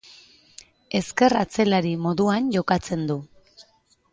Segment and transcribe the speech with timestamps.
[0.99, 3.19] Ezker atzelari moduan jokatzen du.